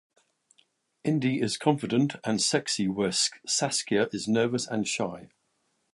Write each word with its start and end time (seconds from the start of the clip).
Indy 1.03 1.39
is 1.39 1.57
confident 1.59 2.15
and 2.23 2.41
sexy 2.41 2.87
where 2.87 3.11
Saskia 3.11 4.09
is 4.11 4.27
nervous 4.27 4.65
and 4.65 4.87
shy. 4.87 5.29